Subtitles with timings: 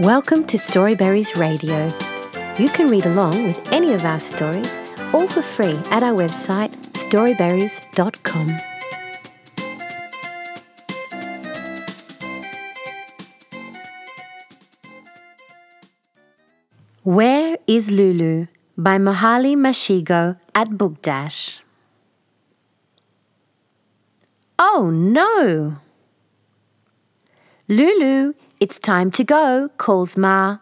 [0.00, 1.88] Welcome to Storyberries Radio.
[2.58, 4.78] You can read along with any of our stories,
[5.12, 8.56] all for free, at our website storyberries.com.
[17.02, 18.46] Where is Lulu
[18.80, 21.60] by Mahali Mashigo at Book Dash.
[24.58, 25.76] Oh no!
[27.68, 30.58] Lulu, it's time to go, calls Ma.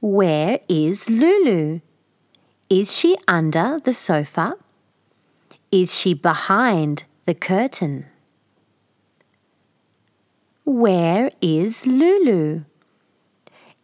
[0.00, 1.80] Where is Lulu?
[2.68, 4.56] Is she under the sofa?
[5.70, 8.06] Is she behind the curtain?
[10.64, 12.64] Where is Lulu?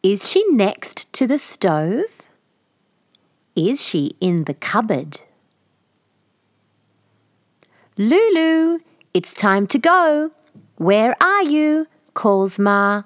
[0.03, 2.23] Is she next to the stove?
[3.55, 5.21] Is she in the cupboard?
[7.97, 8.81] Lulu,
[9.15, 10.33] it's time to go.
[10.77, 11.87] Where are you?
[12.15, 13.03] Calls Ma.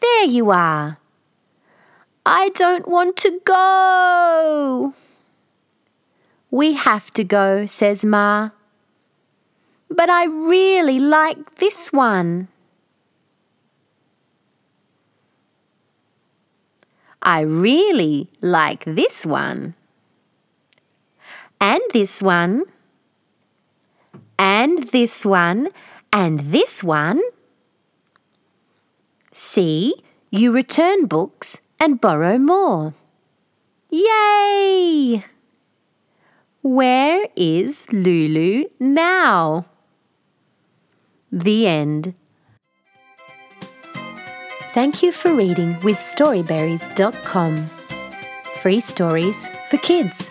[0.00, 0.98] There you are.
[2.24, 4.94] I don't want to go.
[6.50, 8.50] We have to go, says Ma.
[9.88, 12.48] But I really like this one.
[17.22, 19.74] I really like this one.
[21.60, 22.64] And this one.
[24.38, 25.68] And this one.
[26.12, 27.20] And this one.
[29.32, 29.94] See,
[30.30, 32.94] you return books and borrow more.
[33.90, 35.24] Yay!
[36.62, 39.66] Where is Lulu now?
[41.32, 42.14] The end.
[44.72, 47.66] Thank you for reading with Storyberries.com.
[48.60, 50.30] Free stories for kids.